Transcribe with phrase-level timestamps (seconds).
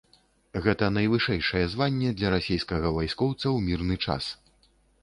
[0.67, 4.35] Гэта найвышэйшае званне для расейскага вайскоўца ў мірны час.